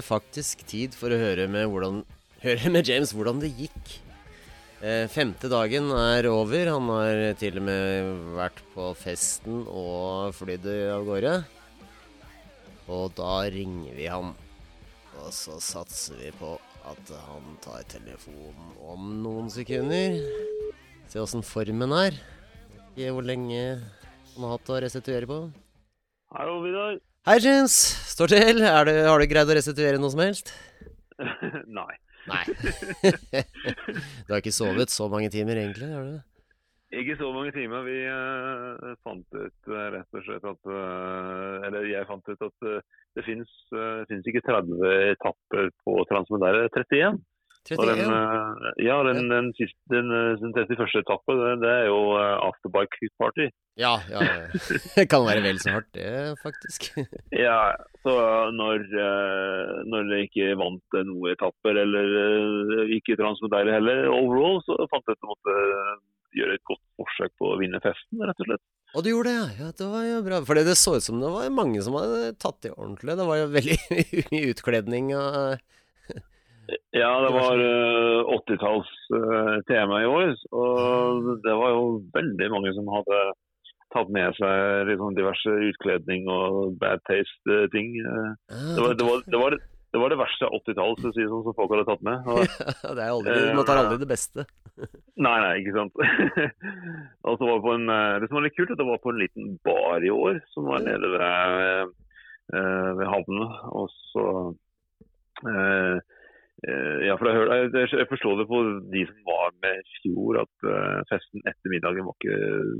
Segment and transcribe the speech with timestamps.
[0.00, 2.02] det faktisk tid for å høre med, hvordan,
[2.46, 3.98] høre med James hvordan det gikk.
[4.80, 6.72] Eh, femte dagen er over.
[6.72, 11.34] Han har til og med vært på festen og flydd av gårde.
[12.90, 14.32] Og da ringer vi han.
[15.20, 16.56] Og så satser vi på
[16.88, 20.16] at han tar telefonen om noen sekunder.
[21.12, 22.16] Se åssen formen er.
[22.94, 23.60] Ikke hvor lenge
[24.32, 25.42] han har hatt å restituere på.
[26.32, 26.96] Hallo, Vidar.
[27.28, 27.74] Hei, James.
[28.08, 28.62] Står til.
[28.64, 30.54] Er du, har du greid å restituere noe som helst?
[31.78, 31.92] Nei.
[32.30, 32.44] Nei.
[34.24, 35.90] du har ikke sovet så mange timer, egentlig?
[35.92, 36.22] har du det?
[37.02, 37.84] Ikke så mange timer.
[37.84, 42.66] Vi uh, fant ut uh, rett og slett at uh, Eller jeg fant ut at
[43.18, 44.80] det fins ikke 30
[45.12, 47.20] etapper på Transmodære 31.
[47.68, 47.98] 31?
[48.00, 50.08] Den, ja, den, den, siste, den,
[50.40, 51.02] den 31.
[51.02, 53.50] etappe, det, det, er jo afterbike party.
[53.80, 54.60] Ja, ja, ja.
[54.96, 56.08] Det kan være vel så hardt, det,
[56.42, 56.90] faktisk.
[57.46, 57.58] ja,
[58.04, 58.16] så
[58.56, 58.86] når,
[59.88, 65.20] når jeg ikke vant noen etapper, eller ikke Transmodære heller, overall, så fant jeg ut
[65.20, 65.58] at jeg måtte
[66.36, 68.64] gjøre et godt forsøk på å vinne festen, rett og slett.
[68.90, 69.68] Og du gjorde det, ja.
[69.76, 70.40] Det var jo bra.
[70.46, 73.16] For det så ut som det var mange som hadde tatt det ordentlig.
[73.18, 73.78] Det var jo veldig
[74.32, 75.76] mye utkledning og
[76.94, 80.34] Ja, det var uh, 80-talls-tema uh, i år.
[80.54, 83.20] Og det var jo veldig mange som hadde
[83.90, 87.96] tatt med seg liksom, diverse utkledning og bad taste-ting.
[88.06, 91.74] Uh, ah, det, det, det, var, det var det verste 80-talls si, sånn, som folk
[91.74, 92.26] hadde tatt med.
[92.30, 94.46] Og, ja, det er aldri, Man tar aldri det beste.
[95.26, 95.98] nei, nei, ikke sant.
[97.28, 99.12] og så var på en, eh, det som var litt kult, at det var på
[99.12, 101.92] en liten bar i år, som var nede ved,
[102.50, 103.50] ved havnen.
[103.76, 104.24] Og så
[105.40, 105.96] Eh,
[107.06, 108.58] ja, for jeg, forstår det på
[108.92, 112.36] de som var med i fjor, at uh, festen etter middagen var ikke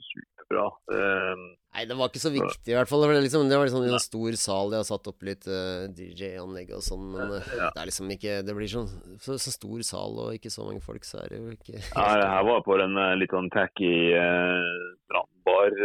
[0.07, 0.67] superbra.
[0.93, 3.05] Uh, Nei, det var ikke så viktig i hvert fall.
[3.05, 6.75] Det var liksom, det var liksom en stor sal, de har satt opp litt DJ-anlegg
[6.77, 7.07] og sånn.
[7.15, 8.91] Men det er liksom ikke Det blir sånn
[9.23, 12.11] så, så, stor sal og ikke så mange folk, så er det jo ikke Nei,
[12.21, 13.95] det her var på en litt sånn tacky
[15.07, 15.79] strandbar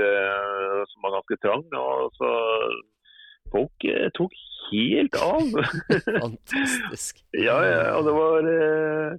[0.89, 1.63] som var ganske trang.
[1.79, 2.33] og så
[3.55, 3.87] folk
[4.19, 4.35] tok
[4.71, 5.41] helt av.
[6.23, 7.23] Fantastisk.
[7.31, 9.15] ja, ja, og det var eh,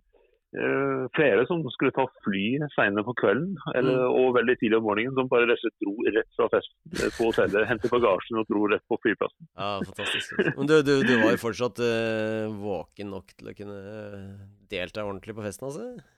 [0.57, 4.17] eh flere som skulle ta fly seinere på kvelden eller, mm.
[4.21, 7.69] og veldig tidlig om morgenen, som bare rett dro rett fra festen eh, på hotellet,
[7.71, 9.49] hentet bagasjen og dro rett på flyplassen.
[9.55, 10.37] Ja, fantastisk.
[10.59, 15.07] Men du, du, du var jo fortsatt eh, våken nok til å kunne eh, delta
[15.07, 16.13] ordentlig på festen, altså?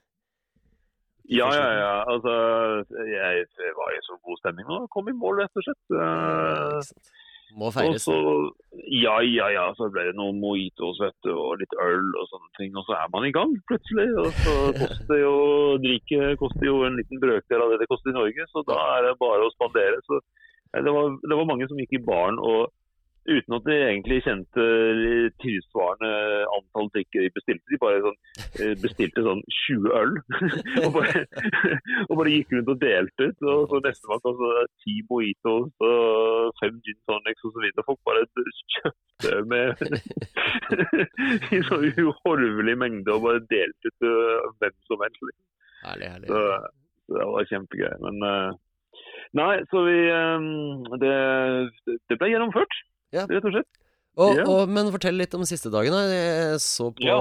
[1.29, 1.97] Ja, ja, ja.
[2.09, 2.33] Altså,
[3.05, 5.83] jeg, var i så god stemning og kom i mål, rett og slett.
[5.93, 7.18] Uh,
[7.57, 8.05] må feires.
[8.05, 8.15] Så,
[8.93, 9.67] ja, ja, ja.
[9.79, 12.75] Så ble det noen mojitos og litt øl og sånne ting.
[12.77, 14.09] Og så er man i gang plutselig.
[14.23, 15.37] Og så koster jo
[15.85, 18.49] drikke koster jo en liten brøkdel av det det koster i Norge.
[18.53, 20.03] Så da er det bare å spandere.
[20.09, 20.21] Så
[20.77, 22.69] det var, det var mange som gikk i baren og
[23.29, 24.65] uten at de egentlig kjente
[25.43, 26.11] tilsvarende
[26.57, 27.73] antall drikker de bestilte.
[27.73, 28.19] De bare sånn,
[28.63, 30.15] eh, bestilte sånn 20 øl
[30.85, 31.25] og, bare,
[32.07, 33.45] og, bare, gikk rundt og delte ut.
[33.53, 34.53] Og så Nestemann kom så
[34.85, 37.69] ti mojitos og fem gin tonics osv.
[37.89, 38.25] Folk bare
[38.79, 39.85] kjøpte med
[41.59, 44.17] i så uhorvelig mengde og bare delte ut til
[44.63, 45.21] hvem som helst.
[45.29, 45.45] Liksom.
[45.85, 46.33] Herlig, herlig.
[46.33, 46.47] Så,
[47.07, 47.93] så det var kjempegøy.
[48.07, 48.65] Men uh,
[49.37, 49.99] Nei, så vi
[51.03, 51.17] det,
[52.09, 52.79] det ble gjennomført
[53.15, 53.27] ja.
[53.29, 53.85] rett og slett.
[54.19, 54.45] Og, ja.
[54.51, 55.95] og, men fortell litt om siste dagen.
[55.95, 56.01] Da.
[56.11, 57.19] Jeg så på ja.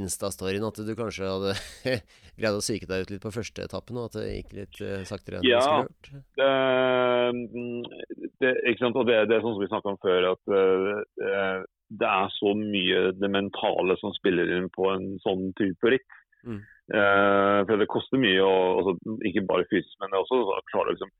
[0.00, 1.52] Insta-storyen at du kanskje hadde
[2.40, 5.04] greid å psyke deg ut litt på første etappen, og at det gikk litt uh,
[5.06, 6.10] saktere enn ja, du skulle gjort?
[6.40, 8.98] Det, det, ikke sant?
[8.98, 11.62] Og det, det er sånn som vi snakka om før, at uh,
[12.02, 16.18] det er så mye det mentale som spiller inn på en sånn type ritt.
[16.46, 16.58] Mm.
[16.90, 20.60] Uh, for det koster mye, å, altså, ikke bare fysisk, men det er også å
[20.72, 21.14] klare liksom,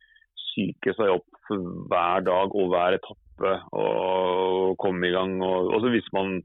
[0.57, 5.37] psyke seg opp hver dag og hver etappe og komme i gang.
[5.45, 6.41] Og, også hvis man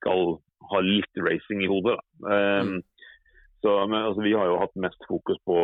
[0.00, 0.36] skal
[0.72, 1.96] ha litt racing i hodet.
[2.26, 2.80] Um,
[3.64, 5.58] så, men, altså, vi har jo hatt mest fokus på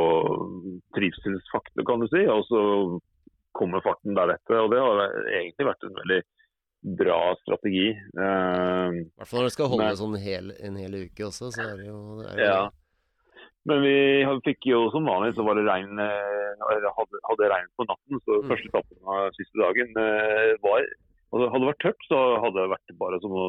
[0.96, 2.24] trivselsfaktor, kan du si.
[2.32, 2.60] Og så
[3.56, 4.62] kommer farten deretter.
[4.62, 5.02] Og det har
[5.34, 6.20] egentlig vært en veldig
[7.00, 7.90] bra strategi.
[8.16, 11.50] Um, I hvert fall når det skal holde men, sånn hel, en hel uke også,
[11.52, 12.62] så er det jo, det er jo ja.
[13.68, 13.96] Men vi
[14.46, 18.20] fikk jo som vanlig så var det regn, eh, hadde, hadde regn på natten.
[18.24, 18.46] Så mm.
[18.48, 20.84] første etappen av siste dagen eh, var
[21.30, 23.42] altså Hadde det vært tørt, så hadde det vært bare som å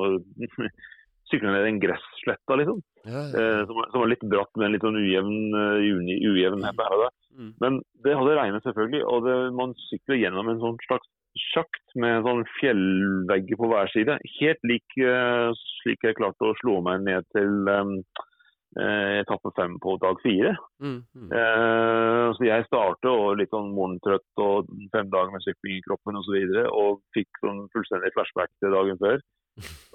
[1.32, 2.84] sykle ned en gressletta, liksom.
[3.08, 3.24] Ja, ja.
[3.32, 7.02] Eh, som, som, var litt bratt med en litt sånn ujevn, ujevn, ujevn her og
[7.08, 7.16] der.
[7.40, 7.50] Mm.
[7.64, 11.10] Men det hadde regnet selvfølgelig, og det, man sykler gjennom en sånn slags
[11.56, 14.20] sjakt med en sånn fjellvegger på hver side.
[14.36, 15.00] Helt lik
[15.80, 17.96] slik jeg klarte å slå meg ned til um,
[18.80, 20.54] etappe fem på dag fire.
[20.80, 21.30] Mm, mm.
[21.36, 26.20] Eh, så jeg startet og litt sånn morgentrøtt og fem dager med sykling i kroppen
[26.22, 26.38] osv.
[26.38, 29.24] Og, så og fikk sånn fullstendig flashback til dagen før.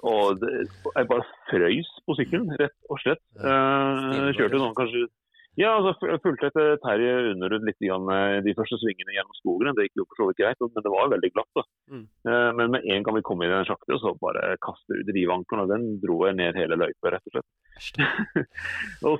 [0.05, 0.51] Og det,
[0.93, 3.23] jeg bare frøys på sykkelen, rett og slett.
[3.41, 5.07] Eh, kjørte sånn kanskje
[5.57, 9.73] ja, altså fulgte etter Terje Underud litt grann, eh, de første svingene gjennom skogen.
[9.73, 11.49] Det gikk jo for så vidt greit, men det var veldig glatt.
[11.57, 11.63] da.
[11.89, 12.03] Mm.
[12.29, 15.09] Eh, Men med en gang vi kom inn i den sjakta, så bare kaste ut
[15.17, 17.49] rivankeren, og den dro jeg ned hele løypa, rett og slett.
[19.01, 19.13] Så,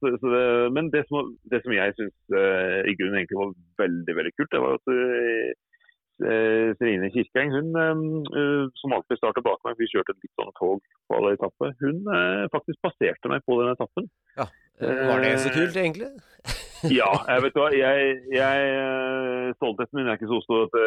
[0.00, 0.46] så, så det,
[0.76, 3.52] men det som, det som jeg syns uh, i grunnen egentlig var
[3.82, 5.52] veldig veldig kult, det var at uh,
[6.78, 10.82] Serine Kirkeng, hun uh, som alltid starter bak meg, vi kjørte et litt sånn tog
[10.82, 14.10] på alle etapper, hun uh, faktisk passerte meg på den etappen.
[14.38, 14.48] Ja.
[14.80, 16.10] Var det så kult, egentlig?
[16.92, 17.68] Ja, jeg vet hva.
[17.72, 20.80] Jeg, jeg, eh, stoltheten min er ikke så stor eh, at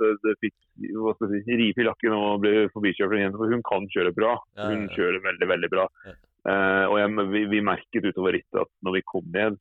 [0.00, 0.54] det fikk
[0.96, 3.40] hva skal jeg si, ripe i lakken og ble forbikjørt av en jente.
[3.40, 4.34] For hun kan kjøre bra.
[4.60, 5.86] Hun kjører veldig, veldig bra.
[6.06, 9.58] Eh, og jeg, vi, vi merket utover rittet at når vi kom ned,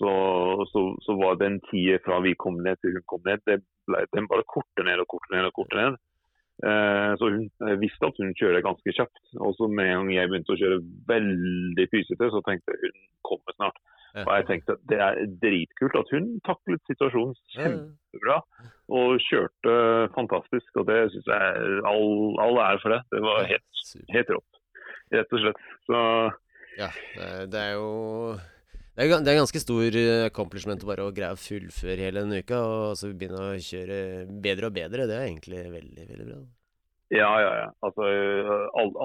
[0.00, 0.12] så,
[0.72, 4.06] så, så var den tida fra vi kom ned til hun kom ned, det ble,
[4.16, 5.98] den bare korte ned og korte ned og korte ned.
[6.60, 9.22] Uh, så hun jeg visste at hun kjører ganske kjapt.
[9.40, 13.00] Og så med en gang jeg begynte å kjøre veldig pysete, så tenkte jeg hun
[13.28, 13.80] kommer snart.
[14.10, 18.40] Og jeg tenkte at det er dritkult at hun taklet situasjonen kjempebra.
[18.90, 19.74] Og kjørte
[20.16, 20.70] fantastisk.
[20.80, 23.02] Og det syns jeg all, all ære for det.
[23.14, 23.82] Det var helt,
[24.14, 24.62] helt rått,
[25.16, 25.66] rett og slett.
[25.88, 26.00] Så
[26.78, 26.88] Ja,
[27.50, 27.90] det er, jo
[28.94, 32.42] det er, det er ganske stor eh, accomplishment bare å greie å fullføre hele denne
[32.42, 34.00] uka, og så begynne å kjøre
[34.44, 35.06] bedre og bedre.
[35.08, 36.40] Det er egentlig veldig, veldig bra.
[37.14, 37.68] ja, ja, ja.
[37.86, 38.06] Altså,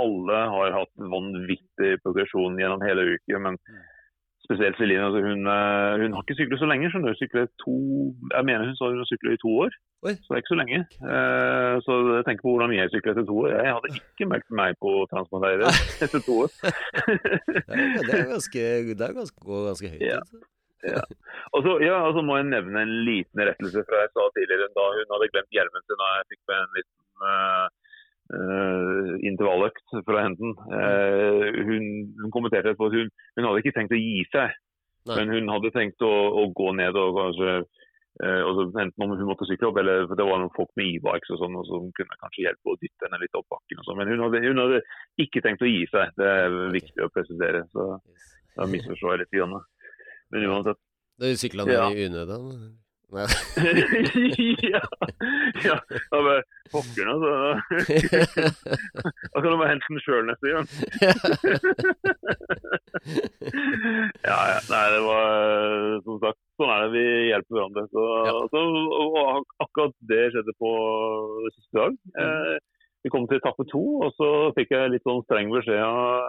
[0.02, 3.48] alle har hatt vanvittig progresjon gjennom hele uken.
[3.48, 3.60] Men
[4.47, 5.06] spesielt Celine.
[5.07, 6.92] Altså, hun, eh, hun har ikke syklet så lenge.
[6.94, 7.75] Hun syklet to,
[8.36, 9.71] Jeg mener hun sa hun syklet i to år.
[10.07, 10.13] Oi.
[10.21, 10.80] Så det er ikke så lenge.
[11.12, 13.50] Uh, så jeg tenker på hvordan jeg syklet etter to år.
[13.68, 15.69] Jeg hadde ikke meldt meg på Transmonteider
[16.06, 16.51] etter to år.
[17.65, 18.62] Det er, det er ganske,
[19.00, 19.39] det er ganske,
[19.69, 20.03] ganske høyt.
[20.06, 20.19] Ja.
[20.92, 21.01] ja.
[21.53, 24.86] Og så ja, altså må jeg nevne en liten rettelse fra jeg sa tidligere da
[24.97, 27.65] hun hadde glemt hjelmen sin da jeg fikk med en liten uh,
[29.22, 30.56] intervalløkt fra henten.
[30.72, 31.88] Uh, hun,
[32.22, 34.54] hun kommenterte etterpå at hun, hun hadde ikke tenkt å gi seg,
[35.06, 35.18] Nei.
[35.19, 39.27] men hun hadde tenkt å, å gå ned og kanskje uh, og Enten om hun
[39.30, 42.18] måtte sykle opp, eller for det var noen folk med e-bikes og sånn, som kunne
[42.22, 43.81] kanskje hjelpe å dytte henne litt opp bakken.
[43.81, 44.00] og sånn.
[44.01, 44.81] Men hun hadde, hun hadde
[45.21, 46.16] ikke tenkt å gi seg.
[46.18, 47.66] Det er viktig å presisere.
[47.75, 47.92] så.
[48.56, 49.36] Da misforstår jeg litt.
[49.36, 49.60] Grann.
[50.31, 50.81] Men uansett.
[51.19, 51.89] Du sykla ned Ja.
[51.92, 52.39] i unøda?
[54.66, 54.81] Ja,
[55.63, 55.75] ja.
[56.12, 56.42] Da bare
[56.74, 57.31] Pokker, altså.
[59.30, 60.66] Da kan du bare hente den sjøl neste gang.
[64.25, 64.60] ja, ja.
[64.72, 66.92] Nei, det var som sagt Sånn er det.
[66.96, 67.84] Vi hjelper hverandre.
[67.92, 68.36] Så, Ja.
[68.54, 68.60] så,
[68.96, 70.69] og ak- akkurat det skjedde på
[71.52, 71.98] siste dag.
[72.16, 72.56] Eh,
[73.04, 76.24] vi kom til etappe to, og så fikk jeg litt sånn streng beskjed av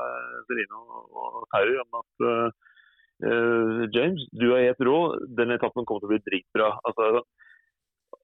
[0.51, 2.51] Celine og og Terry om at eh,
[3.25, 4.99] eh, James, du er helt rå.
[5.39, 6.73] Den etappen kommer til å bli dritbra.
[6.89, 7.23] Altså,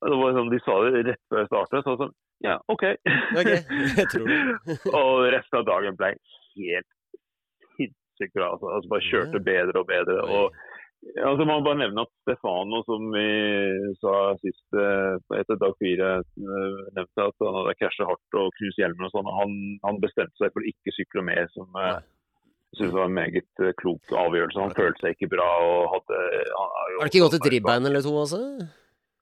[0.03, 1.87] det var sånn, De sa det rett før jeg startet.
[1.87, 2.13] Så sånn,
[2.43, 2.85] ja, OK.
[3.39, 4.43] Ok, jeg tror det.
[4.99, 6.13] og resten av dagen ble
[6.59, 6.91] helt
[7.79, 8.53] sinnssykt bra.
[8.55, 10.21] Altså, altså bare kjørte bedre og bedre.
[10.27, 10.63] Og
[11.19, 13.29] altså Man bare nevne at Stefano, som vi
[14.03, 18.83] sa sist eh, etter dag fire, eh, nevnte at han hadde krasjet hardt og knust
[18.83, 19.31] hjelmen og sånn.
[19.39, 19.57] Han,
[19.87, 21.97] han bestemte seg for å ikke sykle mer, som Nei.
[22.73, 24.61] Jeg synes var en meget eh, klok avgjørelse.
[24.65, 26.21] Han følte seg ikke bra og hadde
[26.57, 28.41] Har det ikke gått et ribbein eller to altså?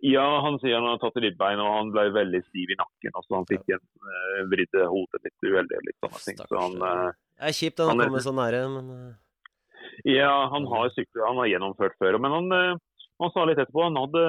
[0.06, 3.10] Ja, han sier han har tatt ribbein, og han ble veldig stiv i nakken.
[3.12, 6.38] Altså, han fikk en uh, vridde hodet litt uheldig og litt sånne ting.
[6.46, 10.32] Så han, uh, Det er kjipt han Han er- kommer så nære, men eh, Ja,
[10.54, 12.16] han har syklet, han har gjennomført før.
[12.22, 14.25] Men han, uh, han sa litt etterpå han hadde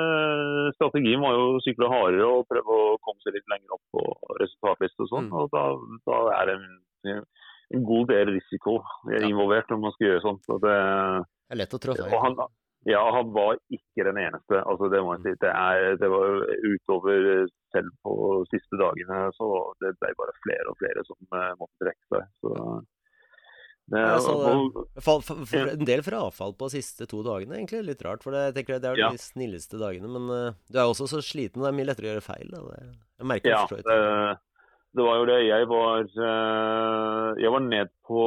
[0.76, 4.04] strategien var jo å sykle hardere og prøve å komme seg litt lenger opp på
[4.42, 5.30] resultatliste og sånn.
[5.30, 5.40] Mm.
[5.40, 5.64] Og da,
[6.10, 6.58] da er det
[7.76, 8.80] en, god del risiko
[9.22, 10.44] involvert når man skal gjøre sånt.
[10.48, 12.16] Så det, det er lett å trå feil.
[12.26, 12.40] han,
[12.90, 14.62] ja, han var ikke den eneste.
[14.66, 15.34] Altså, det må jeg si.
[15.44, 17.28] Det, er, det var utover
[17.76, 18.16] selv på
[18.50, 19.50] siste dagene, så
[19.84, 22.26] det ble bare flere og flere som uh, måtte trekke seg.
[22.42, 22.56] Så,
[23.92, 27.60] det, Ja, så og- Fall, for, for en del frafall på de siste to dagene,
[27.60, 27.84] egentlig.
[27.86, 29.12] Litt rart, for det, jeg tenker det er Ja.
[29.14, 30.10] de snilleste dagene.
[30.18, 32.50] Men uh, du er også så sliten, det er mye lettere å gjøre feil.
[32.50, 32.64] Da.
[32.66, 34.00] Det, jeg merker Ja, det.
[34.96, 35.40] Det, var jo det.
[35.48, 38.22] Jeg var, eh, jeg var ned på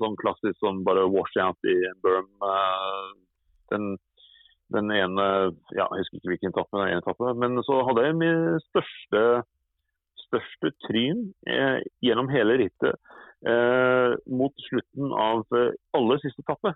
[0.00, 2.30] sånn klassisk sånn bare washout i Burm.
[2.48, 3.10] eh,
[3.72, 3.96] Den,
[4.74, 5.26] den ene
[5.72, 9.22] ja, Jeg husker ikke hvilken etappe, den ene etappe, men så hadde jeg min største,
[10.26, 12.98] største tryn eh, gjennom hele rittet
[13.48, 16.74] eh, mot slutten av eh, aller siste etappe.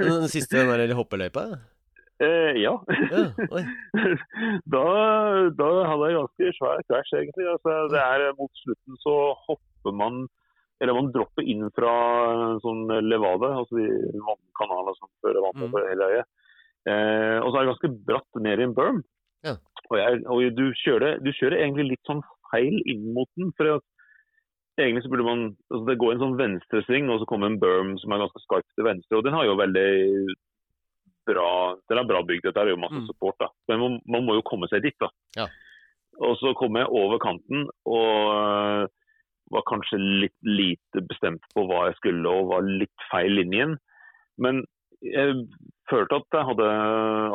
[0.00, 1.44] Den siste, den der hoppeløypa?
[2.20, 2.74] Eh, ja.
[3.10, 3.20] Ja,
[4.74, 4.84] da,
[5.56, 7.46] da hadde jeg ganske svær krasj, egentlig.
[7.48, 9.14] Altså, det er eh, Mot slutten så
[9.46, 10.26] hopper man
[10.80, 11.92] Eller man dropper inn fra
[12.64, 13.88] sånn levade, altså de
[14.24, 15.66] vannkanalene som fører vann Mm.
[15.68, 16.28] over hele øyet.
[16.88, 19.00] Eh, og så er det ganske bratt ned i en berm.
[19.44, 19.56] Ja.
[19.90, 22.22] Og, jeg, og du, kjører, du kjører egentlig litt sånn
[22.52, 23.52] feil inn mot den.
[23.56, 23.84] for at
[24.80, 27.98] Egentlig så burde man altså Det går en sånn venstresving, og så kommer en berm
[28.00, 29.18] som er ganske skarp til venstre.
[29.18, 29.88] og Den har jo veldig
[31.30, 31.48] bra
[31.88, 32.44] det bra bygd.
[32.48, 33.06] Dette er jo masse Mm.
[33.08, 33.36] support.
[33.40, 33.48] da.
[33.68, 34.96] Men man, man må jo komme seg dit.
[35.00, 35.08] da.
[35.36, 35.46] Ja.
[36.20, 38.88] Og så kom jeg over kanten og øh,
[39.50, 43.78] var kanskje litt lite bestemt på hva jeg skulle, og var litt feil linjen.
[44.38, 44.64] Men
[45.02, 45.32] jeg
[45.90, 46.68] følte at, jeg hadde,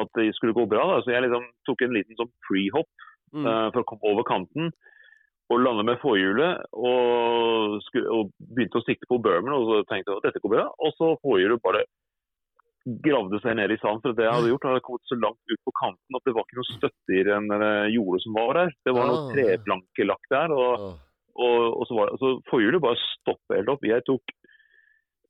[0.03, 0.85] at det skulle gå bra.
[0.93, 1.01] Da.
[1.03, 2.87] Så jeg liksom tok en liten sånn pre-hopp
[3.35, 3.43] Mm.
[3.43, 4.69] uh, for å komme over kanten.
[5.51, 7.81] Og lande med forhjulet og,
[8.15, 9.51] og begynte å sikte på bermen.
[9.51, 10.63] Og så tenkte jeg at dette går bra.
[10.79, 11.81] Og så forhjulet bare
[13.05, 14.01] gravde seg ned i sanden.
[14.03, 16.45] For det jeg hadde gjort, hadde kommet så langt ut på kanten at det var
[16.45, 18.73] ikke noe støtte i den eh, jordet som var der.
[18.85, 19.11] Det var Ah.
[19.11, 20.53] noe treplanke lagt der.
[20.53, 20.93] og
[21.35, 23.81] og, og så var det, altså Forhjulet bare stoppet helt opp.
[23.83, 24.31] Jeg tok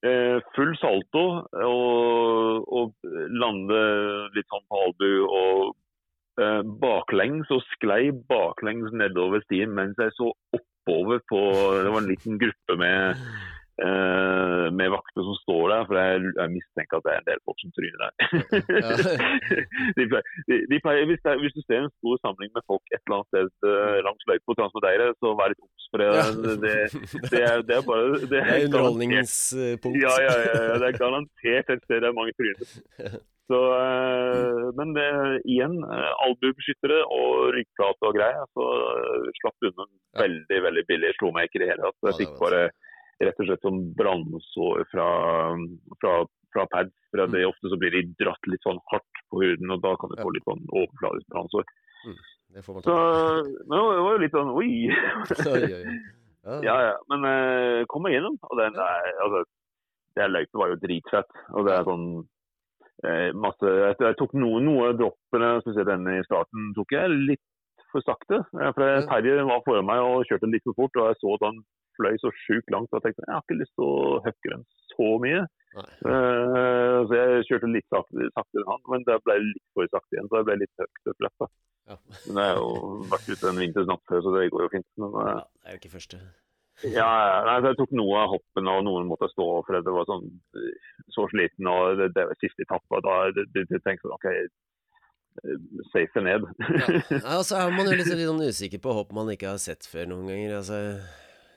[0.06, 1.24] eh, full salto
[1.66, 2.94] og, og
[3.42, 5.74] landet litt sånn på albu og
[6.44, 11.42] eh, baklengs og sklei baklengs nedover stien mens jeg så oppover på
[11.82, 13.26] Det var en liten gruppe med
[13.76, 17.60] med vakter som står der, for jeg, jeg mistenker at det er en del folk
[17.60, 18.14] som tryner der.
[19.98, 22.96] de pleier, de, de pleier, hvis, det, hvis du ser en stor samling med folk
[22.96, 25.90] et eller annet sted eh, langs løypa på Transmodeire, så vær litt obs.
[25.92, 26.10] For det,
[27.34, 30.02] det, er, det er bare Det er underholdningspunkt.
[30.06, 33.22] ja, ja, ja, ja, det er garantert et sted det er mange tryner.
[33.46, 35.10] Så, eh, men det,
[35.46, 38.66] igjen, eh, albuebeskyttere og ryggplate og greier, så
[38.96, 39.86] eh, slapp unna
[40.24, 41.12] veldig veldig billig.
[41.20, 42.08] Slo meg ikke i det hele tatt.
[42.10, 42.64] Jeg fikk bare
[43.24, 45.08] rett og slett sånn brannsår fra,
[46.02, 46.14] fra,
[46.54, 46.96] fra pads.
[47.16, 47.32] Mm.
[47.32, 50.20] det, ofte så blir de dratt litt sånn hardt på huden, og da kan du
[50.20, 51.68] få litt sånn overfladisk brannsår.
[52.56, 52.96] Det får man Så
[53.66, 54.72] men det var jo litt sånn oi!
[55.56, 55.98] Oi, oi.
[56.46, 56.60] Ja.
[56.62, 56.96] Ja, ja.
[57.10, 58.36] Men uh, kom meg gjennom.
[58.52, 59.40] Og den altså,
[60.16, 61.38] det løypet var jo dritfett.
[61.58, 62.06] Og det er sånn
[63.04, 67.44] eh, masse Jeg, tok noen, noe droppene, spesielt denne i starten, tok jeg litt
[67.92, 68.42] for sakte.
[68.56, 71.48] Eh, For Terje var foran meg og kjørte litt for fort, og jeg så at
[71.50, 71.60] han
[72.00, 72.92] fløy så sjukt langt.
[72.92, 75.46] at jeg tenkte jeg har ikke lyst til å høkke den så mye.
[75.76, 80.16] Eh, så jeg kjørte litt saktere, saktere enn han, men det ble litt for sakte
[80.16, 80.30] igjen.
[80.32, 81.50] Så jeg ble litt høyt og lett, da.
[81.86, 81.98] Ja.
[82.26, 82.72] Men jeg har jo
[83.12, 84.90] vært ute en vinters natt før, så det går jo fint.
[85.02, 86.22] Men, uh, ja, det er jo ikke første.
[86.92, 87.10] ja,
[87.48, 90.30] nei, jeg tok noe av hoppene, og noen måtte stå for det var sånn
[91.16, 91.70] så sliten.
[91.72, 96.26] og Det, det var siste etappe, da det, det, det tenkte jeg OK, eh, safe
[96.26, 96.48] ned.
[97.20, 97.38] Ja.
[97.48, 100.10] Så er man jo litt, litt sånn usikker på hopp man ikke har sett før
[100.12, 100.58] noen ganger.
[100.64, 100.82] Altså,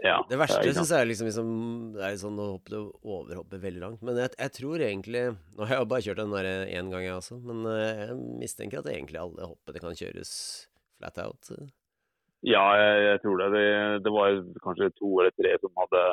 [0.05, 1.49] ja, det verste ja, syns jeg er liksom, liksom
[1.97, 4.05] Det er sånn å hoppe, overhoppe veldig langt.
[4.07, 5.25] Men jeg, jeg tror egentlig
[5.57, 7.39] Nå har jeg bare kjørt den der én gang, jeg også.
[7.43, 10.33] Men eh, jeg mistenker at egentlig alle hoppene kan kjøres
[10.99, 11.51] flat out.
[12.47, 13.49] Ja, jeg, jeg tror det.
[13.57, 13.67] det.
[14.07, 16.05] Det var kanskje to eller tre som hadde,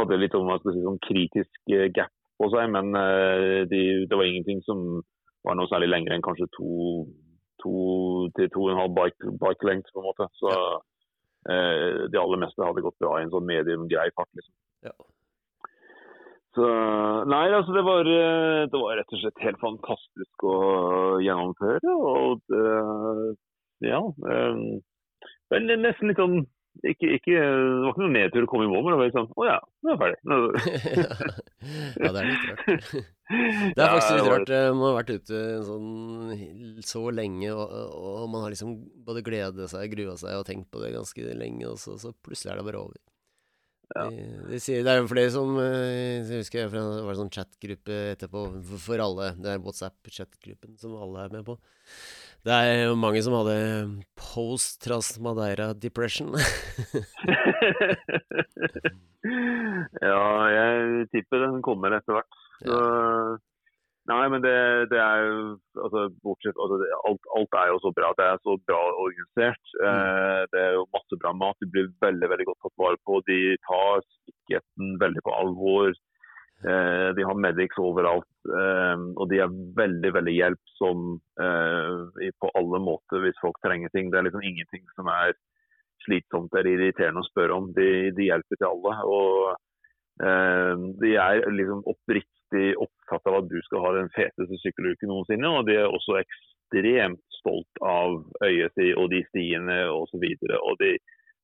[0.00, 4.28] hadde litt om, si, sånn kritisk eh, gap på seg, men eh, de, det var
[4.28, 5.00] ingenting som
[5.46, 6.72] var noe særlig lenger enn kanskje to,
[7.62, 7.74] to
[8.36, 10.28] til to og en halv bike, bike length, på en måte.
[10.38, 10.52] Så
[11.50, 14.30] eh, de aller meste hadde gått bra i en sånn medium grei fart.
[14.38, 14.54] liksom.
[14.86, 14.94] Ja.
[16.52, 16.68] Så,
[17.32, 20.56] nei, altså det var, eh, det var rett og slett helt fantastisk å
[21.24, 21.94] gjennomføre.
[21.96, 22.66] Og det,
[23.88, 24.58] ja eh,
[25.50, 26.42] Det er nesten litt sånn
[26.82, 29.16] ikke, ikke, Det var ikke noen nedtur å komme i mål, men det var litt
[29.18, 30.18] sånn Å ja, nå er jeg ferdig.
[32.02, 32.64] ja, det er litt rart.
[33.32, 34.50] Det er faktisk litt rart.
[34.52, 38.74] eh, Man har vært ute sånn så lenge, og, og man har liksom
[39.06, 42.52] både gledet seg, grua seg og tenkt på det ganske lenge, og så, så plutselig
[42.52, 42.98] er det bare over.
[43.92, 44.06] Ja.
[44.08, 47.22] De, de det er jo flere som eh, Jeg husker jeg fra, det var en
[47.22, 48.44] sånn chatgruppe etterpå
[48.80, 49.32] for alle.
[49.36, 51.58] Det er WhatsApp-chatgruppen som alle er med på.
[52.42, 53.56] Det er jo mange som hadde
[54.18, 56.34] post Tras Madeira depression.
[60.02, 62.34] ja, jeg tipper den kommer etter hvert.
[62.62, 62.78] Så,
[64.10, 64.54] Nei, men det,
[64.90, 65.34] det er jo
[65.78, 68.08] altså, bortsett, altså, alt, alt er jo så bra.
[68.18, 69.74] Det er så bra organisert.
[69.78, 71.58] Eh, det er jo masse bra mat.
[71.62, 73.20] De blir veldig veldig godt tatt vare på.
[73.30, 75.94] De tar sikkerheten veldig på alvor.
[76.66, 78.30] Eh, de har medics overalt.
[78.50, 80.34] Eh, og de er veldig veldig
[80.82, 84.10] hjelpsom eh, på alle måter hvis folk trenger ting.
[84.10, 85.34] Det er liksom ingenting som er
[86.04, 87.72] slitsomt eller irriterende å spørre om.
[87.72, 88.94] De, de hjelper til alle.
[89.06, 89.56] og
[90.22, 95.48] eh, De er liksom oppriktig opptatt av at du skal ha den feteste sykkeluken noensinne.
[95.48, 100.22] Og de er også ekstremt stolt av øyet sitt og de stiene osv.
[100.22, 100.96] De,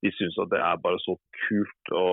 [0.02, 1.16] de syns at det er bare så
[1.46, 2.08] kult å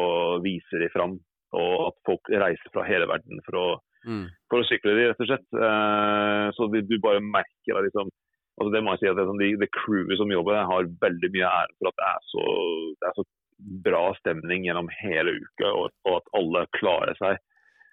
[0.46, 1.20] vise dem fram.
[1.56, 3.68] Og at folk reiser fra hele verden for å,
[4.06, 4.28] Mm.
[4.52, 5.48] for å sykle de, rett og slett.
[5.58, 8.12] Eh, så de, du bare merker da, liksom
[8.56, 10.94] altså det må jeg si at det, sånn, de, det crewet som jobber der, har
[11.02, 12.46] veldig mye ære for at det er så,
[13.02, 13.26] det er så
[13.88, 17.44] bra stemning gjennom hele uka, og, og at alle klarer seg.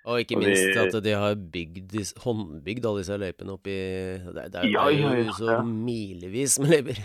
[0.02, 1.92] Og ikke minst at de har bygd,
[2.25, 3.75] håndbygd alle disse løypene oppi
[4.25, 6.99] Det, det er Ja, jo ja, ja, så milevis med løyper.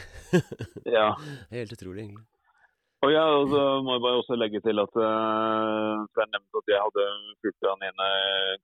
[0.98, 1.12] Ja,
[1.54, 2.26] Helt utrolig, egentlig.
[3.06, 6.68] Og ja, og så må jeg bare også legge til at uh, jeg nevnte at
[6.74, 7.04] jeg hadde
[7.44, 8.08] fulgt han ene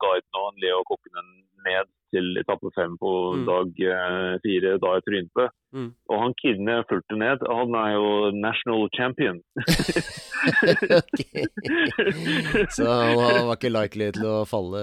[0.02, 1.28] guiden og Leo Kokkenen
[1.64, 3.44] ned til etappe fem på Mm.
[3.50, 5.44] dag uh, fire, da jeg trynte.
[5.74, 5.90] Mm.
[6.10, 8.08] Og han kiden jeg fulgte ned, han er jo
[8.46, 9.38] national champion.
[12.76, 14.80] Så han var ikke likely til å falle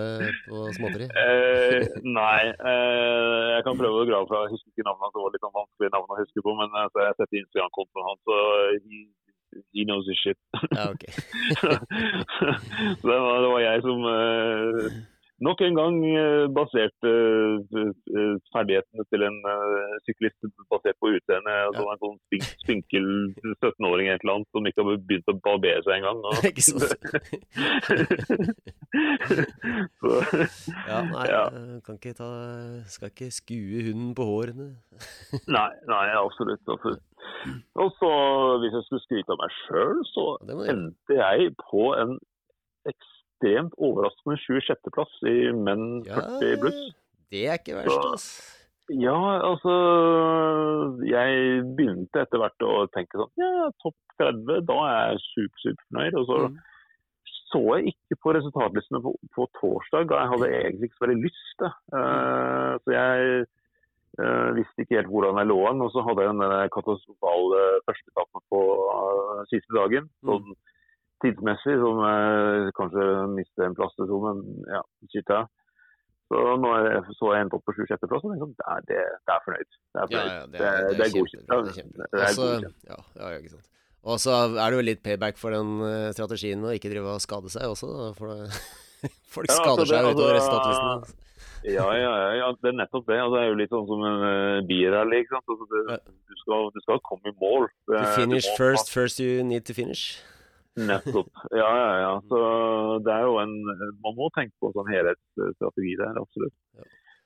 [0.48, 1.06] på småtteri?
[1.12, 5.24] uh, nei, Uh, jeg kan prøve å grave fra Jeg husker ikke navnet hans, det
[5.24, 6.52] var litt sånn vanskelig navn å huske på.
[6.60, 8.36] Men jeg har sett Instagram-kontoen hans, så
[9.74, 10.38] he, knows his shit.
[10.76, 11.04] Ja, ok.
[11.62, 11.70] så
[13.08, 14.92] det var, det var jeg som eh,
[15.42, 19.38] nok en gang eh, baserte eh, ferdighetene til en
[20.06, 20.38] syklist
[20.70, 21.56] basert på utseende.
[21.70, 23.08] Altså, en sånn spink, spinkel
[23.64, 26.20] 17-åring et eller annet som ikke har begynt å barbere seg engang.
[26.52, 26.64] Ikke
[30.02, 30.12] så,
[30.88, 31.44] Ja, nei, Ja.
[31.86, 32.30] kan ikke ta
[32.92, 34.68] Skal ikke skue hunden på hårene.
[35.48, 36.62] Nei, nei, absolutt.
[36.68, 37.02] absolutt.
[37.82, 38.12] Og så,
[38.62, 42.18] hvis jeg skulle skryte av meg sjøl, så Ja, endte jeg på en
[42.90, 46.82] ekstremt overraskende 26.-plass i menn 40 pluss.
[47.32, 48.28] det er ikke verst, ass.
[48.92, 49.16] Ja,
[49.48, 49.72] altså
[51.08, 56.18] Jeg begynte etter hvert å tenke sånn Ja, topp 30, da er jeg super, superfornøyd.
[56.22, 56.60] Og så Mm.
[57.52, 61.24] så jeg ikke på resultatlistene på, på torsdag, da jeg hadde egentlig ikke så veldig
[61.26, 61.64] lyst.
[61.68, 63.46] Eh, så jeg
[64.22, 65.82] eh, visste ikke helt hvordan jeg lå an.
[65.86, 70.10] Og så hadde jeg den katastrofale førsteetappen på uh, siste dagen.
[70.28, 70.54] Sånn
[71.22, 74.40] tidsmessig, som jeg kanskje mistet en plass til, to, men
[74.72, 74.80] ja,
[75.14, 75.44] shit ja.
[76.32, 79.00] Så nå jeg så jeg endt opp på 26.-plass, og jeg sånn, det, er- det,
[79.28, 79.70] det er fornøyd.
[79.76, 80.32] Det er Ja, fornøyd.
[80.32, 81.46] ja, det, er- det er godkjent.
[81.52, 82.78] Det er er Altså, godkjent.
[82.88, 83.68] ja, ja, ja, ikke sant.
[84.02, 87.22] Og så er det jo litt payback for den eh, strategien å ikke drive og
[87.22, 88.32] skade seg også, da, for
[89.36, 91.20] folk Ja, skader altså, det- seg utover altså, resultatlistene.
[91.64, 93.20] Ja, ja, ja, det er nettopp det.
[93.22, 95.22] Altså, det er jo litt sånn som en uh, birally.
[95.30, 97.68] Altså, du, skal, du skal komme i mål.
[97.92, 98.54] Det, To finish mål.
[98.54, 100.22] må- first, first you need to finish.
[100.80, 101.28] Nettopp.
[101.52, 102.12] Ja, ja, ja.
[102.32, 102.40] Så
[103.04, 103.52] det er jo en
[104.02, 106.56] Man må tenke på sånn helhetsstrategi der, absolutt.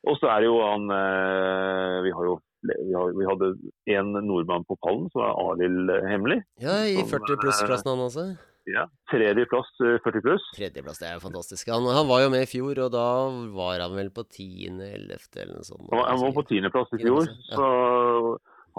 [0.10, 3.52] Og så er det jo han uh, Vi har jo vi, har, vi hadde
[3.94, 6.40] en nordmann på pallen, som er Arild Hemli.
[6.64, 8.24] Ja, i Sånn, 40 pluss-klassen han også.
[8.70, 8.88] Ja.
[9.12, 10.46] Tredjeplass eh, 40 pluss.
[10.58, 11.70] Tredjeplass, det er fantastisk.
[11.70, 13.10] Han, han var jo med i fjor, og da
[13.54, 15.86] var han vel på tiende, ellevte eller noe sånt.
[15.92, 17.60] Han var, han var på tiendeplass i fjor, ja.
[17.60, 17.68] så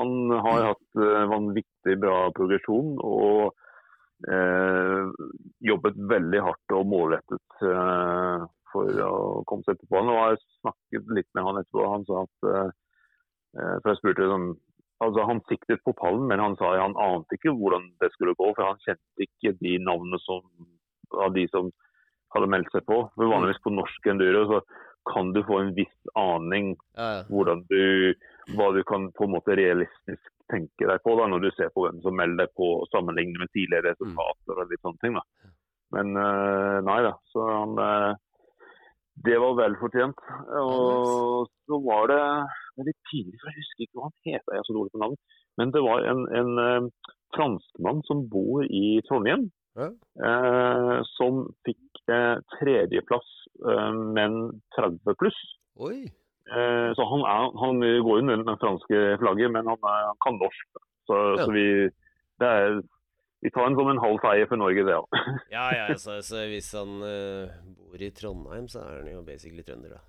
[0.01, 2.99] han har hatt eh, vanvittig bra progresjon.
[3.01, 3.55] og
[4.33, 5.09] eh,
[5.71, 9.17] jobbet veldig hardt og målrettet eh, for å
[9.49, 11.89] komme seg på Nå har jeg snakket litt med han etterpå.
[11.93, 12.71] Han sa at eh,
[13.61, 14.49] eh, For jeg spurte sånn
[15.05, 18.53] Altså, Han siktet på pallen, men han sa han ante ikke hvordan det skulle gå.
[18.57, 20.41] For han kjente ikke de navnene som,
[21.21, 21.69] av de som
[22.35, 23.03] hadde meldt seg på.
[23.15, 24.63] For Vanligvis på norsk enduro så
[25.13, 26.73] kan du få en viss aning
[27.31, 28.15] hvordan du,
[28.57, 31.85] hva du kan på en måte realistisk tenke deg på da, når du ser på
[31.85, 35.19] hvem som melder deg på og sammenligner med tidligere resultater og litt sånne ting.
[35.19, 35.53] da.
[35.95, 37.13] Men eh, nei da.
[37.31, 38.13] Så han eh,
[39.25, 40.19] Det var vel fortjent.
[40.61, 42.21] Og så var det
[42.87, 44.51] litt pinlig, for jeg husker ikke hva han het.
[44.53, 45.17] Jeg er så dårlig på navn.
[45.57, 46.89] Men det var en, en eh,
[47.37, 49.89] franskmann som bor i Trondheim, Ja.
[50.29, 53.31] eh, som fikk eh, tredjeplass,
[53.65, 54.37] eh, men
[54.77, 55.39] 30 pluss.
[55.81, 56.05] Oi.
[56.47, 60.39] Eh, så han, er, han går under det franske flagget, men han, er, han kan
[60.45, 60.83] norsk.
[61.09, 61.45] Så, Ja.
[61.47, 61.67] så vi,
[62.43, 62.81] det er,
[63.43, 65.09] vi tar en som en halv seier for Norge, det òg.
[65.53, 67.49] Ja, ja, altså, så hvis han eh,
[67.97, 70.03] bor i Trondheim, så er han jo basically trønder, da.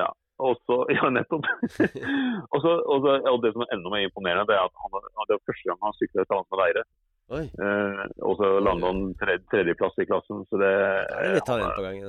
[0.00, 0.08] Ja.
[0.40, 1.44] Og så, ja, nettopp.
[2.52, 4.96] og, så, og, det som er enda mer imponerende, det er at han,
[5.28, 6.86] det er første gang han sykler et annet leire.
[7.30, 10.42] Eh, og så lander han tredje, tredjeplass i klassen.
[10.50, 12.00] Så det, Da er det litt talent på gang.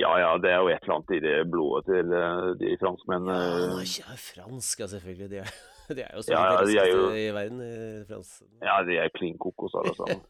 [0.00, 3.36] Ja, ja, det er jo et eller annet i det blodet til eh, de franskmennene.
[3.82, 5.28] Ja, ja, fransk, ja, selvfølgelig.
[5.34, 5.52] De er,
[5.98, 8.38] de er jo så Ja, ja, de er jo- i verden, eh, frans.
[8.62, 10.24] Ja, de er klin kokos alle sammen.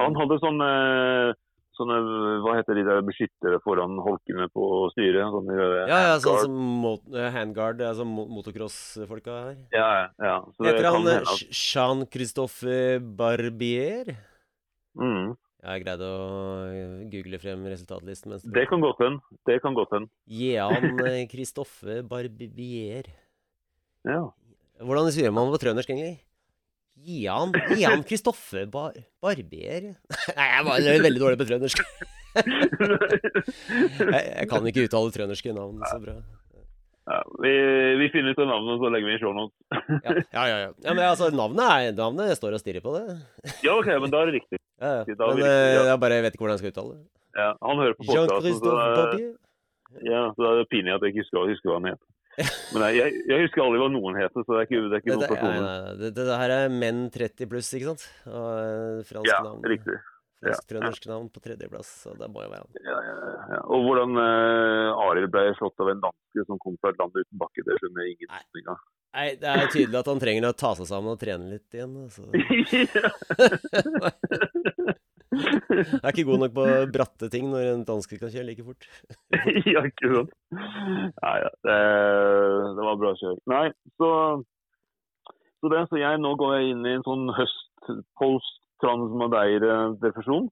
[0.00, 0.68] Han hadde sånne,
[1.82, 1.98] sånne
[2.46, 5.26] Hva heter de der beskyttere foran holkene på styret?
[5.34, 5.58] Sånne,
[5.90, 9.56] Ja, ja, sånn som mot, eh, handguard, altså motocross-folka her.
[9.74, 9.88] ja,
[10.22, 10.36] ja.
[10.56, 14.14] Så Heter han eh, Jean-Christophe Barbier?
[14.98, 16.22] mm, Jeg greide å
[16.72, 18.32] eh, google frem resultatlisten.
[18.34, 19.20] Mens Det kan godt hende.
[19.46, 20.10] Det kan godt hende.
[20.26, 23.06] Jean eh, Christophe Barbier.
[24.08, 24.24] Ja.
[24.82, 26.18] Hvordan sier man det på trøndersk, egentlig?
[27.02, 29.86] Jan han Kristoffer Bar Barber
[30.38, 31.82] Nei, jeg var veldig dårlig på trøndersk.
[32.32, 36.14] Jeg, jeg kan ikke uttale trønderske navn så bra.
[37.12, 37.50] ja, vi,
[38.00, 39.56] vi finner ut av navnet, så legger vi i shownotes.
[40.00, 40.56] Ja, ja, ja.
[40.62, 40.70] ja.
[40.86, 43.18] ja men altså, navnet, er, navnet står og stirrer på det.
[43.66, 44.62] Ja, OK, men da er det riktig.
[44.80, 45.04] Ja, ja.
[45.04, 45.84] Men riktig, eh, ja.
[45.90, 47.04] jeg bare vet ikke hvordan jeg skal uttale det.
[47.42, 49.30] Ja, han hører på podkasten, så, Barbier?
[50.08, 52.06] ja, så er det pinlig at jeg ikke husker, husker hva han heter.
[52.38, 55.02] Men jeg, jeg, jeg husker aldri hva noen het, så det er ikke, det er
[55.02, 55.66] ikke noen personer.
[55.66, 58.04] nei, det, det her er menn 30 pluss, ikke sant?
[58.30, 59.60] Og eh, fransk Ja, navn.
[59.68, 59.98] riktig.
[60.42, 62.72] Ja, Fransk-trøndersk navn på tredjeplass, så det må jo være han.
[62.82, 63.14] Ja, ja,
[63.52, 63.58] ja.
[63.70, 67.38] Og hvordan uh, Arild ble slått av en danske som kom fra et land uten
[67.38, 68.80] bakke, det skjønner jeg ingen ingenting av.
[69.12, 71.92] Nei, det er tydelig at han trenger å ta seg sammen og trene litt igjen.
[72.08, 72.24] Altså.
[75.32, 78.88] Jeg er ikke god nok på bratte ting når en danske kan kjøre like fort.
[79.72, 80.34] ja, ikke sant?
[80.52, 81.52] Nei, ja.
[81.68, 81.76] Det,
[82.78, 83.42] det var bra kjøring.
[83.52, 83.66] Nei,
[84.00, 84.10] så,
[85.62, 90.50] så det, så jeg nå går jeg inn i en sånn høst post transmadeire-depresjon.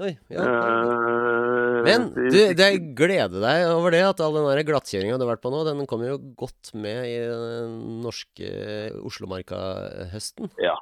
[0.00, 0.44] Oi, ja.
[0.44, 5.42] Eh, Men du, det gleder deg over det at all den glattkjøringa du har vært
[5.44, 8.48] på nå, den kommer jo godt med i den norske
[9.04, 10.48] Oslomarka-høsten.
[10.62, 10.76] Ja,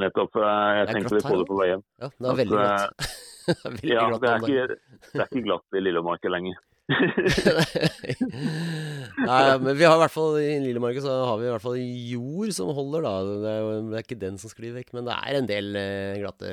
[0.00, 0.38] nettopp.
[0.40, 1.84] Jeg tenkte vi på det på vei hjem.
[2.02, 3.14] Ja, det er veldig eh, glatt.
[3.84, 4.76] Ja, det er ikke,
[5.12, 6.56] det er ikke glatt i Lillemarka lenger.
[9.24, 11.78] Nei, men vi har i hvert fall i Lillemarka så har vi i hvert fall
[11.80, 13.12] jord som holder, da.
[13.44, 15.66] Det er, jo, det er ikke den som sklir vekk, men det er en del
[15.80, 16.50] eh, glatte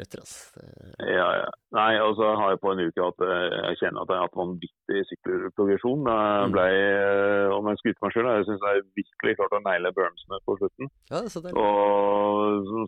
[0.00, 0.64] røtter, altså.
[1.08, 1.48] Ja, ja.
[1.76, 4.26] Nei, og så har jeg på en uke at eh, jeg kjenner at jeg har
[4.28, 6.02] hatt vanvittig sykkelprogresjon.
[6.06, 6.14] Jeg
[6.46, 6.52] Mm.
[6.54, 7.52] ble, mm.
[7.56, 10.86] om jeg skryter meg sjøl, jeg syns jeg virkelig klarte å naile bermsene på slutten.
[11.10, 11.64] Ja, så det er Og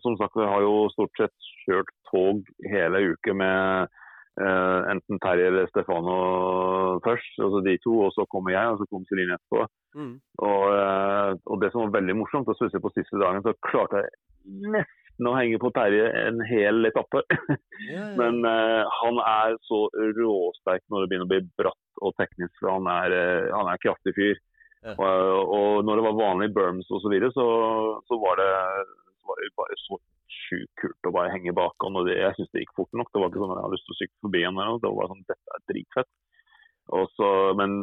[0.05, 2.37] som- sagt, jeg har jo stort sett kjørt tog
[2.71, 3.93] hele uke med eh,
[4.39, 6.15] enten Terje eller Stefano
[7.05, 9.67] først, altså de to, og så kommer jeg, og så kommer Celine etterpå.
[9.99, 10.15] mm.
[10.49, 14.03] Og, eh, og det som var veldig morsomt, og spesielt på siste dagen, så klarte
[14.03, 14.11] jeg
[14.75, 17.25] nesten å henge på Terje en hel etappe.
[17.83, 18.13] Yeah.
[18.21, 19.87] Men uh, han er så
[20.19, 23.83] råsterk når det begynner å bli bratt og teknisk, for han er, uh, han er
[23.83, 24.39] kraftig fyr.
[24.87, 24.95] Yeah.
[24.95, 27.49] Og, og når det var vanlig berms osv., så, videre, så,
[28.07, 28.53] så, var det,
[29.19, 29.99] så var det bare så
[30.49, 31.99] sjukt kult å bare henge bak han.
[32.01, 33.13] Og det, jeg syns det gikk fort nok.
[33.13, 34.63] Det var ikke sånn at jeg hadde lyst til å sykle forbi han.
[34.83, 36.11] Det var sånn, dette er dritfett.
[36.89, 37.27] Så,
[37.59, 37.75] men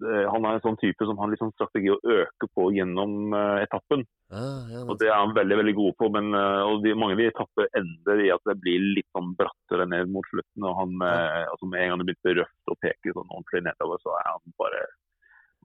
[0.00, 3.34] eh, han er en sånn type som har litt sånn strategi å øke på gjennom
[3.36, 4.06] uh, etappen.
[4.32, 6.08] Ah, ja, Og Det er han veldig veldig god på.
[6.14, 9.84] men uh, de, Mange av de etapper ender i at det blir litt sånn brattere
[9.92, 10.64] ned mot slutten.
[10.64, 14.00] og han, uh, altså Med en gang det begynte røft og peker sånn ordentlig nedover,
[14.00, 14.82] så er han bare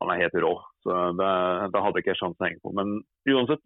[0.04, 0.52] han er helt rå.
[0.84, 1.30] Så det,
[1.72, 2.74] Da hadde jeg ikke sjanse å henge på.
[2.76, 2.98] Men
[3.32, 3.64] uansett,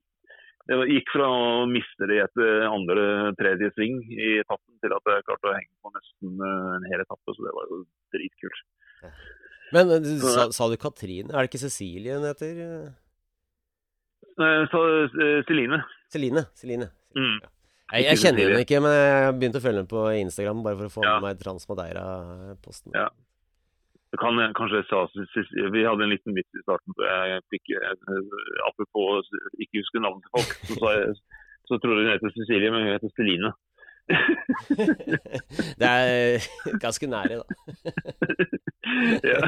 [0.68, 5.12] det gikk fra å miste det i et eh, andre-tredje sving i etappen, til at
[5.14, 7.36] jeg klarte å henge på nesten eh, en hel etappe.
[7.36, 7.80] Så det var jo
[8.14, 8.64] dritkult.
[9.74, 11.32] Men eh, sa, sa du Katrine?
[11.34, 12.60] Er det ikke Cecilie hun heter?
[14.72, 14.82] Så
[15.48, 15.82] Celine.
[16.14, 16.46] Celine.
[16.56, 16.88] Celine.
[17.18, 17.40] Mm.
[17.90, 20.86] Jeg, jeg kjenner henne ikke, men jeg begynte å følge henne på Instagram bare for
[20.86, 21.16] å få Ja.
[21.18, 22.94] med meg Transmadeira-posten.
[22.94, 23.08] Ja.
[24.10, 25.04] Det kan jeg kanskje sa,
[25.76, 26.96] Vi hadde en liten vits i starten.
[26.98, 28.22] Jeg fikk, eh,
[28.66, 29.30] apropos
[29.62, 31.18] ikke huske navnet til folk, så, sa jeg,
[31.70, 33.54] så trodde hun heter Cecilie, men hun heter Celine.
[35.80, 36.48] det er
[36.82, 37.46] ganske nære, da.
[39.32, 39.42] ja.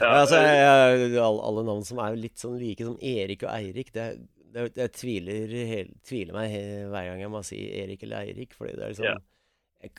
[0.00, 3.94] ja, altså, jeg, alle, alle navn som er litt sånn like som Erik og Eirik,
[3.94, 4.08] det,
[4.50, 6.58] det, jeg tviler, hel, tviler meg
[6.90, 8.58] hver gang jeg må si Erik eller Eirik.
[8.58, 9.20] Fordi det er liksom Ja.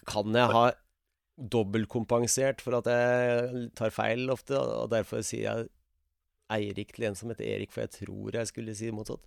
[0.10, 0.70] Kan jeg ha
[1.38, 5.68] dobbeltkompensert for at jeg tar feil ofte, og derfor sier jeg
[6.56, 9.24] Eirik til en som heter Erik, for jeg tror jeg skulle si motsatt.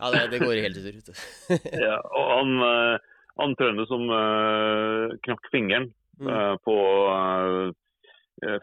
[0.00, 1.10] Ja, det, det går helt ut
[1.86, 1.98] ja.
[2.00, 6.28] Og han, eh, han trønder som uh, knakk fingeren Mm.
[6.30, 6.74] uh, på
[7.10, 7.72] uh,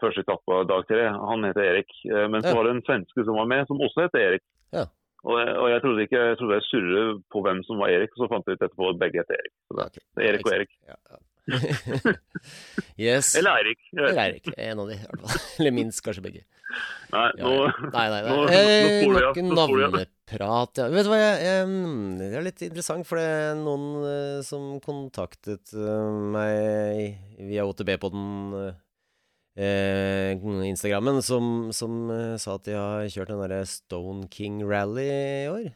[0.00, 1.02] første etappe dag tre.
[1.12, 1.90] Han heter Erik.
[2.32, 2.54] Men så Ja.
[2.56, 4.42] var det en svenske som var med, som også heter Erik.
[4.72, 4.86] Ja.
[5.28, 8.08] Og, jeg- og jeg trodde ikke, jeg trodde jeg surret på hvem som var Erik,
[8.16, 9.52] og så fant jeg ut etterpå at begge heter Erik.
[9.68, 10.02] Så det, okay.
[10.16, 10.72] er Erik og Erik.
[10.88, 11.20] Ja, ja.
[12.96, 13.34] yes.
[13.38, 13.80] Eller Eirik.
[13.96, 14.18] Eller.
[14.24, 14.50] Eirik.
[14.56, 15.46] En av de, i hvert fall.
[15.60, 16.44] Eller minst kanskje begge.
[17.12, 17.88] Nei, Ja, nå.
[17.92, 18.36] Nei, nei, nei.
[18.56, 20.80] Eh, nok navneprat.
[20.80, 20.86] Ja.
[20.92, 21.66] Vet du hva, jeg, jeg,
[22.20, 28.70] det er litt interessant, for det er noen eh, som kontaktet eh, meg via OTB-podden
[29.58, 30.32] eh,
[30.70, 35.48] Instagrammen, som, som eh, sa at de har kjørt den derre Stone King Rally i
[35.52, 35.70] år.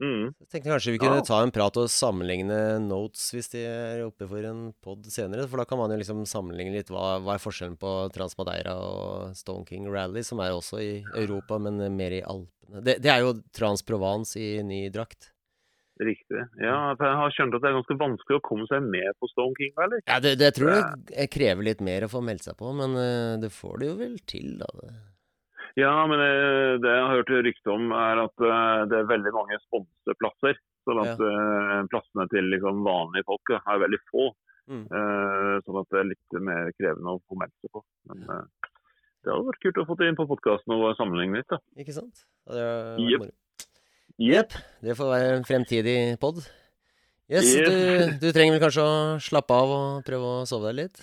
[0.00, 1.26] Mm, Jeg tenkte kanskje vi kunne Ja.
[1.28, 5.46] ta en prat og sammenligne notes hvis de er oppe for en pod senere.
[5.48, 9.34] For da kan man jo liksom sammenligne litt hva, hva er forskjellen på Transmadeira og
[9.36, 12.82] Stone King Rally, som er også i Europa, men mer i Alpene.
[12.84, 15.32] Det, det er jo Transprovence i ny drakt.
[15.98, 16.42] riktig.
[16.62, 19.26] Ja, for jeg har skjønt at det er ganske vanskelig å komme seg med på
[19.32, 19.98] Stone King Rally.
[20.06, 20.70] Ja, det, det tror
[21.10, 23.96] jeg krever litt mer å få meldt seg på, men eh, det får du jo
[23.98, 24.68] vel til, da.
[25.78, 26.32] Ja, men det,
[26.82, 30.58] det jeg har hørt rykte om, er at eh, det er veldig mange sponseplasser.
[30.88, 34.28] Sånn at eh, plassene til liksom, vanlige folk eh, er veldig få.
[34.68, 34.84] Mm.
[34.84, 37.84] Eh, sånn at det er litt mer krevende å få meldt seg på.
[38.10, 38.70] Men eh,
[39.22, 41.50] det hadde vært kult å få det inn på podkasten og sammenligne litt.
[41.52, 41.60] da.
[41.78, 42.24] Ikke sant?
[42.48, 43.28] Det er
[44.18, 44.54] Yep.
[44.82, 46.40] Det får være en fremtidig pod.
[47.30, 47.68] Yes, yep.
[47.68, 51.02] du, du trenger vel kanskje å slappe av og prøve å sove deg litt?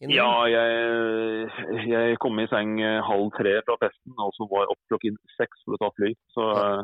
[0.00, 0.16] Innimellom?
[0.16, 4.72] Ja, jeg, jeg kom i seng eh, halv tre fra festen, og så var jeg
[4.74, 6.10] opp klokken seks for å ta fly.
[6.36, 6.80] Så eh,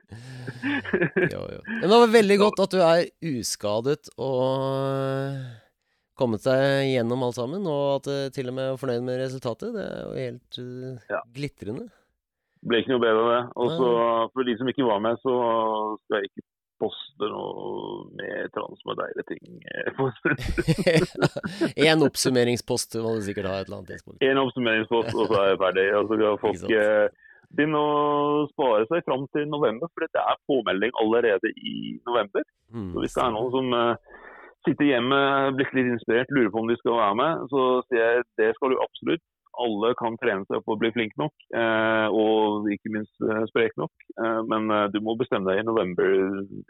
[1.34, 1.60] Jo, jo.
[1.66, 5.40] Men det var veldig godt at du er uskadet og
[6.20, 9.72] kommet deg gjennom alt sammen, og at du til og med er fornøyd med resultatet.
[9.76, 11.20] Det er jo helt uh, Ja.
[11.36, 11.86] glitrende.
[12.60, 13.42] ble ikke noe bedre av det.
[13.56, 13.88] Og så
[14.34, 15.32] for de som ikke var med, så
[16.04, 16.44] skal jeg ikke
[16.80, 19.58] poste noe med transmoderne ting.
[19.68, 20.38] eh, på stund.
[21.88, 24.22] en oppsummeringspost må du sikkert ha et eller annet tidspunkt.
[24.24, 25.88] En oppsummeringspost, og så er jeg ferdig.
[26.10, 30.94] Så kan folk eh, begynne å spare seg fram til november, for det er påmelding
[31.02, 31.76] allerede i
[32.08, 32.46] november.
[32.72, 32.90] Mm.
[32.94, 34.18] Så hvis det er noen som eh,
[34.68, 35.20] sitter hjemme,
[35.58, 38.74] blitt litt inspirert, lurer på om de skal være med, så sier jeg det skal
[38.74, 39.24] du absolutt.
[39.60, 43.74] Alle kan trene seg på å bli flink nok, eh, og ikke minst eh, sprek
[43.80, 43.92] nok.
[44.16, 46.14] Eh, men du må bestemme deg i november,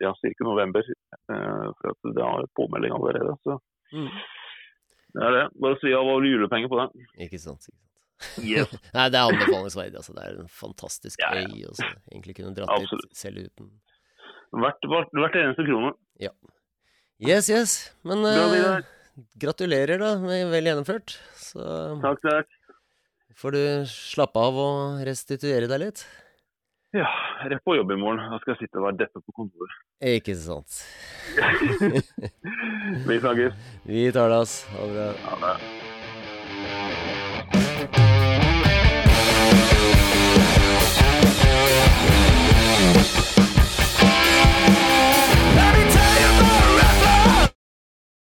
[0.02, 0.44] ja, ca.
[0.46, 3.36] november, eh, for at det har påmelding allerede.
[3.46, 3.60] Så
[3.92, 4.06] Mm.
[5.14, 5.46] det er det.
[5.60, 7.06] Bare si av alle julepenger på det.
[7.26, 7.64] Ikke sant.
[7.66, 7.86] Ikke sant.
[8.44, 8.70] Yes.
[8.94, 9.96] Nei, det er anbefalingsverdig.
[9.96, 10.12] Altså.
[10.14, 11.46] Det er en fantastisk Ja, ja.
[11.48, 11.64] øy.
[11.72, 11.88] Også.
[12.12, 13.14] egentlig kunne dratt Absolutt.
[13.16, 13.70] selv uten.
[14.52, 15.94] Hvert, hvert, hvert eneste krone.
[17.20, 17.72] Yes, yes.
[18.04, 18.80] Men Bra,
[19.40, 21.16] gratulerer, da, med vel gjennomført.
[21.36, 21.64] Så
[22.00, 22.54] Takk, takk.
[23.40, 26.04] Får du slappe av og restituere deg litt.
[26.96, 27.06] Ja,
[27.46, 28.24] rett på jobb i morgen.
[28.32, 29.76] Da skal jeg sitte og være deppe på kontoret.
[30.16, 30.80] Ikke sant.
[33.08, 33.60] Vi snakkes.
[33.86, 34.64] Vi tar det, ass.
[34.74, 35.12] Ha det bra.
[35.28, 35.79] Ha det.